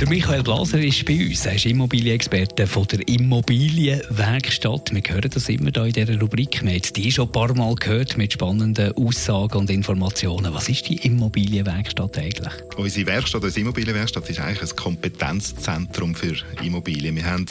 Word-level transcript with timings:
Der 0.00 0.08
Michael 0.08 0.44
Glaser 0.44 0.78
ist 0.78 1.04
bei 1.06 1.26
uns. 1.26 1.44
Er 1.44 1.56
ist 1.56 1.66
Immobilienexperte 1.66 2.68
von 2.68 2.86
der 2.86 3.06
Immobilienwerkstatt. 3.08 4.94
Wir 4.94 5.02
hören 5.12 5.28
das 5.28 5.48
immer 5.48 5.72
da 5.72 5.86
in 5.86 5.92
dieser 5.92 6.20
Rubrik. 6.20 6.62
Wir 6.62 6.70
haben 6.70 6.82
die 6.94 7.10
schon 7.10 7.26
ein 7.26 7.32
paar 7.32 7.52
Mal 7.52 7.74
gehört 7.74 8.16
mit 8.16 8.32
spannenden 8.32 8.96
Aussagen 8.96 9.58
und 9.58 9.70
Informationen. 9.70 10.54
Was 10.54 10.68
ist 10.68 10.88
die 10.88 10.98
Immobilienwerkstatt 10.98 12.16
eigentlich? 12.16 12.52
Unsere 12.76 13.06
Werkstatt, 13.08 13.42
unsere 13.42 13.60
Immobilienwerkstatt 13.60 14.30
ist 14.30 14.38
eigentlich 14.38 14.70
ein 14.70 14.76
Kompetenzzentrum 14.76 16.14
für 16.14 16.36
Immobilien. 16.62 17.16
Wir 17.16 17.26
haben 17.26 17.46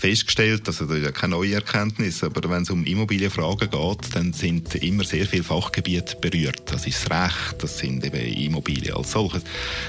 festgestellt, 0.00 0.62
also 0.66 0.86
das 0.86 0.96
ist 0.96 1.04
ja 1.04 1.12
keine 1.12 1.32
neue 1.32 1.54
Erkenntnis, 1.54 2.24
aber 2.24 2.48
wenn 2.48 2.62
es 2.62 2.70
um 2.70 2.84
Immobilienfragen 2.84 3.68
geht, 3.68 4.16
dann 4.16 4.32
sind 4.32 4.74
immer 4.76 5.04
sehr 5.04 5.26
viele 5.26 5.42
Fachgebiete 5.42 6.16
berührt. 6.16 6.62
Das 6.72 6.86
ist 6.86 7.04
das 7.04 7.24
Recht, 7.24 7.62
das 7.62 7.78
sind 7.78 8.02
eben 8.04 8.16
Immobilien 8.16 8.94
als 8.96 9.12
solches. 9.12 9.42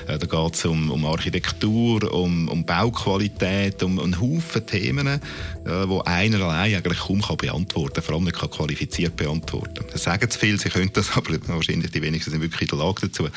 Äh, 0.08 0.20
da 0.20 0.28
geht 0.28 0.56
es 0.56 0.66
um, 0.66 0.92
um 0.92 1.06
Architektur, 1.06 2.01
um, 2.10 2.48
um 2.48 2.66
Bauqualität, 2.66 3.84
um 3.84 4.00
einen 4.00 4.20
Haufen 4.20 4.66
Themen, 4.66 5.08
äh, 5.08 5.20
wo 5.66 6.02
einer 6.02 6.42
allein 6.42 6.76
eigentlich 6.76 7.00
kaum 7.00 7.22
kann 7.22 7.38
beantworten 7.38 7.96
kann, 7.96 8.04
vor 8.04 8.16
allem 8.16 8.24
nicht 8.26 8.40
kann 8.40 8.50
qualifiziert 8.50 9.16
beantworten 9.16 9.86
Das 9.92 10.04
sagen 10.04 10.30
zu 10.30 10.40
viel, 10.40 10.60
sie 10.60 10.70
können 10.70 10.92
das, 10.94 11.12
aber 11.16 11.32
wahrscheinlich 11.48 11.92
die 11.92 12.02
wenigsten 12.02 12.32
sind 12.32 12.42
wirklich 12.42 12.72
in 12.72 12.78
der 12.78 12.86
Lage 12.86 13.08
dazu. 13.08 13.28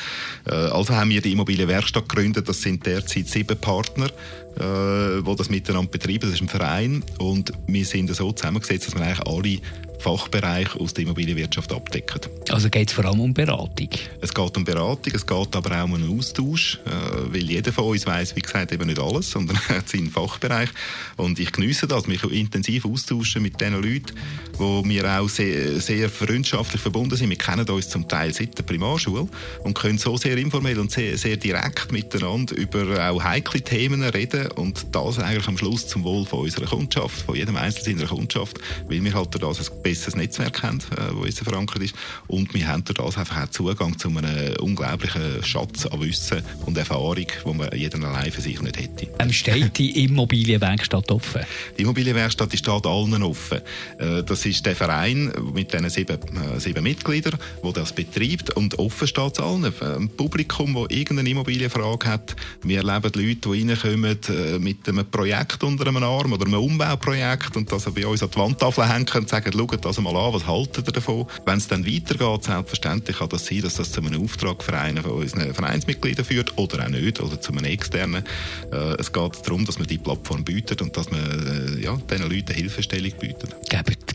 Äh, 0.45 0.51
also 0.51 0.95
haben 0.95 1.09
wir 1.09 1.21
die 1.21 1.31
Immobilienwerkstatt 1.31 2.09
gegründet, 2.09 2.47
das 2.49 2.61
sind 2.61 2.85
derzeit 2.85 3.27
sieben 3.27 3.57
Partner, 3.57 4.05
äh, 4.05 5.21
die 5.21 5.35
das 5.35 5.49
miteinander 5.49 5.91
betreiben. 5.91 6.21
Das 6.21 6.31
ist 6.31 6.41
ein 6.41 6.49
Verein 6.49 7.03
und 7.19 7.51
wir 7.67 7.85
sind 7.85 8.13
so 8.15 8.31
zusammengesetzt, 8.31 8.87
dass 8.87 8.95
wir 8.95 9.01
eigentlich 9.01 9.27
alle 9.27 9.59
Fachbereich 9.99 10.75
aus 10.75 10.93
der 10.93 11.03
Immobilienwirtschaft 11.03 11.71
abdecken. 11.71 12.21
Also 12.49 12.69
geht 12.69 12.89
es 12.89 12.93
vor 12.93 13.05
allem 13.05 13.19
um 13.19 13.33
Beratung? 13.33 13.89
Es 14.21 14.33
geht 14.33 14.57
um 14.57 14.63
Beratung, 14.63 15.13
es 15.13 15.25
geht 15.25 15.55
aber 15.55 15.81
auch 15.81 15.85
um 15.85 15.95
einen 15.95 16.17
Austausch, 16.17 16.79
äh, 16.85 17.33
weil 17.33 17.43
jeder 17.43 17.71
von 17.73 17.85
uns 17.85 18.05
weiß, 18.05 18.35
wie 18.35 18.41
gesagt, 18.41 18.71
eben 18.71 18.87
nicht 18.87 18.99
alles, 18.99 19.31
sondern 19.31 19.57
hat 19.69 19.89
seinen 19.89 20.09
Fachbereich. 20.09 20.69
Und 21.17 21.39
ich 21.39 21.51
genieße 21.51 21.87
das, 21.87 22.07
mich 22.07 22.23
intensiv 22.23 22.85
austauschen 22.85 23.41
mit 23.41 23.59
den 23.61 23.73
Leuten, 23.73 24.13
wo 24.53 24.83
wir 24.85 25.19
auch 25.19 25.29
sehr, 25.29 25.79
sehr 25.79 26.09
freundschaftlich 26.09 26.81
verbunden 26.81 27.15
sind. 27.15 27.29
Wir 27.29 27.37
kennen 27.37 27.67
uns 27.69 27.89
zum 27.89 28.07
Teil 28.07 28.33
seit 28.33 28.57
der 28.57 28.63
Primarschule 28.63 29.27
und 29.63 29.73
können 29.73 29.97
so 29.97 30.17
sehr 30.17 30.37
informell 30.37 30.79
und 30.79 30.91
sehr, 30.91 31.17
sehr 31.17 31.37
direkt 31.37 31.91
miteinander 31.91 32.55
über 32.55 33.09
auch 33.09 33.23
heikle 33.23 33.61
Themen 33.61 34.03
reden 34.03 34.51
und 34.51 34.87
das 34.91 35.19
eigentlich 35.19 35.47
am 35.47 35.57
Schluss 35.57 35.87
zum 35.87 36.03
Wohl 36.03 36.25
von 36.25 36.41
unserer 36.41 36.65
Kundschaft, 36.65 37.21
von 37.21 37.35
jedem 37.35 37.55
Einzelnen 37.55 37.99
seiner 37.99 38.09
Kundschaft, 38.09 38.59
weil 38.87 39.03
wir 39.03 39.13
halt 39.13 39.41
das 39.41 39.71
besseres 39.85 40.15
Netzwerk 40.15 40.63
haben, 40.63 40.79
äh, 40.97 41.11
uns 41.13 41.39
verankert 41.39 41.83
ist. 41.83 41.95
Und 42.27 42.51
wir 42.55 42.67
haben 42.67 42.83
durch 42.83 42.97
das 42.97 43.17
einfach 43.19 43.43
auch 43.43 43.49
Zugang 43.49 43.97
zu 43.99 44.07
einem 44.07 44.55
unglaublichen 44.59 45.43
Schatz 45.43 45.85
an 45.85 46.01
Wissen 46.01 46.41
und 46.65 46.75
Erfahrung, 46.75 47.15
die 47.15 47.53
man 47.53 47.69
jeder 47.71 48.03
allein 48.03 48.31
für 48.31 48.41
sich 48.41 48.59
nicht 48.61 48.79
hätte. 48.79 49.07
Ähm, 49.19 49.31
steht 49.31 49.77
die 49.77 50.03
Immobilienwerkstatt 50.05 51.11
offen? 51.11 51.41
Die 51.77 51.83
Immobilienwerkstatt 51.83 52.57
steht 52.57 52.85
allen 52.87 53.21
offen. 53.21 53.59
Äh, 53.99 54.23
das 54.23 54.43
ist 54.47 54.65
der 54.65 54.75
Verein 54.75 55.31
mit 55.53 55.71
diesen 55.71 55.89
sieben, 55.91 56.17
äh, 56.17 56.59
sieben 56.59 56.83
Mitgliedern, 56.83 57.37
der 57.63 57.71
das 57.71 57.93
betreibt 57.93 58.49
und 58.57 58.79
offen 58.79 59.07
steht 59.07 59.33
es 59.33 59.39
allen. 59.39 59.65
Ein 59.65 60.09
Publikum, 60.09 60.73
das 60.73 60.97
irgendeine 60.97 61.29
Immobilienfrage 61.29 62.07
hat. 62.07 62.35
Wir 62.63 62.79
erleben 62.79 63.11
Leute, 63.13 63.49
die 63.51 63.69
reinkommen 63.69 64.17
äh, 64.29 64.57
mit 64.57 64.89
einem 64.89 65.05
Projekt 65.11 65.63
unter 65.63 65.85
einem 65.85 66.01
Arm 66.01 66.33
oder 66.33 66.47
einem 66.47 66.59
Umbauprojekt 66.59 67.55
und 67.55 67.71
das 67.71 67.85
bei 67.93 68.07
uns 68.07 68.23
an 68.23 68.31
die 68.31 68.37
Wandtafel 68.37 68.89
hängen 68.89 69.05
und 69.13 69.29
sagen, 69.29 69.51
schaut 69.75 69.85
das 69.85 69.99
mal 69.99 70.15
an, 70.15 70.33
was 70.33 70.47
haltet 70.47 70.87
ihr 70.87 70.93
davon? 70.93 71.25
Wenn 71.45 71.57
es 71.57 71.67
dann 71.67 71.85
weitergeht, 71.85 72.43
selbstverständlich 72.43 73.17
kann 73.17 73.29
das 73.29 73.45
sein, 73.45 73.61
dass 73.61 73.75
das 73.75 73.91
zu 73.91 74.01
einem 74.01 74.23
Auftrag 74.23 74.63
für 74.63 74.77
einen 74.77 75.03
von 75.03 75.11
unseren 75.11 75.53
Vereinsmitgliedern 75.53 76.25
führt 76.25 76.57
oder 76.57 76.85
auch 76.85 76.89
nicht, 76.89 77.21
oder 77.21 77.39
zu 77.39 77.51
einem 77.51 77.65
externen. 77.65 78.23
Äh, 78.71 78.95
es 78.99 79.11
geht 79.11 79.31
darum, 79.45 79.65
dass 79.65 79.77
man 79.77 79.87
die 79.87 79.97
Plattform 79.97 80.43
bietet 80.43 80.81
und 80.81 80.95
dass 80.95 81.11
man 81.11 81.77
äh, 81.77 81.83
ja, 81.83 81.97
diesen 82.09 82.29
Leuten 82.29 82.53
Hilfestellung 82.53 83.11
bietet. 83.19 83.55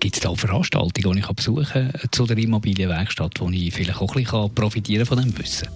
Gibt 0.01 0.17
es 0.17 0.21
da 0.21 0.35
Veranstaltungen, 0.35 1.17
die 1.17 1.21
ich 1.21 1.27
besuchen 1.27 1.67
kann 1.67 1.93
zu 2.11 2.27
der 2.27 2.39
Immobilienwerkstatt, 2.39 3.41
wo 3.41 3.51
ich 3.51 3.75
vielleicht 3.75 4.01
auch 4.01 4.15
ein 4.17 4.25
bisschen 4.25 4.55
profitieren 4.55 5.07
von 5.07 5.19
dem 5.19 5.39
Wissen? 5.39 5.69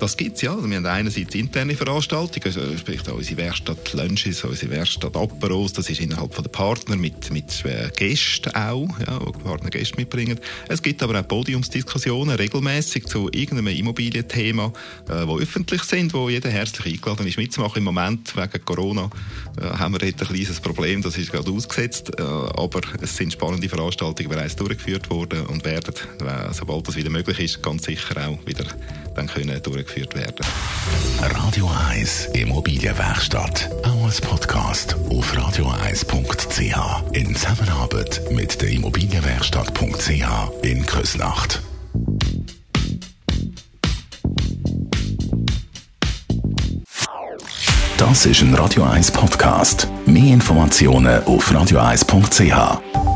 Das 0.00 0.16
gibt 0.16 0.36
es 0.36 0.42
ja. 0.42 0.54
Also 0.54 0.68
wir 0.68 0.76
haben 0.76 0.86
einerseits 0.86 1.34
interne 1.34 1.74
Veranstaltungen, 1.74 2.42
also 2.42 2.78
sprich 2.78 3.06
unsere 3.06 3.36
Werkstatt 3.36 3.92
Lunches, 3.92 4.42
unsere 4.42 4.70
Werkstatt 4.70 5.14
Aperos, 5.14 5.74
das 5.74 5.90
ist 5.90 6.00
innerhalb 6.00 6.34
der 6.34 6.48
Partner 6.48 6.96
mit, 6.96 7.30
mit 7.30 7.62
äh, 7.66 7.90
Gästen 7.94 8.50
auch, 8.54 8.88
ja, 9.06 9.20
wo 9.20 9.30
Partner 9.30 9.68
Gäste 9.68 9.96
mitbringen. 9.96 10.40
Es 10.68 10.80
gibt 10.80 11.02
aber 11.02 11.20
auch 11.20 11.28
Podiumsdiskussionen 11.28 12.36
regelmäßig 12.36 13.08
zu 13.08 13.28
irgendeinem 13.30 13.76
Immobilienthema, 13.76 14.72
äh, 15.10 15.26
wo 15.26 15.38
öffentlich 15.38 15.82
sind, 15.82 16.14
wo 16.14 16.30
jeder 16.30 16.48
herzlich 16.48 16.94
eingeladen 16.94 17.26
ist 17.26 17.36
mitzumachen. 17.36 17.80
Im 17.80 17.84
Moment 17.84 18.34
wegen 18.34 18.64
Corona 18.64 19.10
äh, 19.60 19.64
haben 19.64 19.92
wir 19.92 19.98
dort 19.98 20.22
ein 20.22 20.28
kleines 20.28 20.60
Problem, 20.60 21.02
das 21.02 21.18
ist 21.18 21.30
gerade 21.30 21.50
ausgesetzt, 21.50 22.10
äh, 22.18 22.22
aber 22.22 22.80
es 23.02 23.18
sind 23.18 23.34
spannende 23.34 23.68
Veranstaltungen 23.68 24.30
bereits 24.30 24.56
durchgeführt 24.56 25.10
worden 25.10 25.44
und 25.44 25.66
werden, 25.66 25.94
äh, 26.20 26.54
sobald 26.54 26.88
das 26.88 26.96
wieder 26.96 27.10
möglich 27.10 27.38
ist, 27.38 27.62
ganz 27.62 27.84
sicher 27.84 28.16
auch 28.26 28.38
wieder 28.46 28.64
können 29.40 29.62
durchgeführt 29.62 30.14
werden. 30.14 30.44
Radio 31.20 31.70
1 31.90 32.26
Immobilienwerkstatt. 32.34 33.70
Auch 33.84 34.04
als 34.04 34.20
Podcast 34.20 34.96
auf 35.08 35.32
radio1.ch. 35.32 37.14
In 37.14 37.34
Zusammenarbeit 37.34 38.20
mit 38.30 38.60
der 38.60 38.68
Immobilienwerkstatt.ch 38.68 40.62
in 40.62 40.84
Küsnacht. 40.84 41.62
Das 47.96 48.26
ist 48.26 48.42
ein 48.42 48.54
Radio 48.54 48.82
1 48.84 49.10
Podcast. 49.12 49.88
Mehr 50.04 50.34
Informationen 50.34 51.24
auf 51.24 51.50
radio1.ch. 51.50 53.09